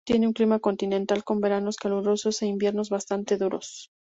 [0.03, 3.91] Tiene un clima continental con veranos calurosos e inviernos bastante duros.